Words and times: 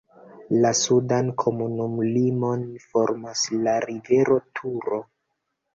La 0.61 0.71
sudan 0.79 1.29
komunumlimon 1.43 2.65
formas 2.87 3.47
la 3.69 3.79
rivero 3.89 4.41
Turo. 4.63 5.07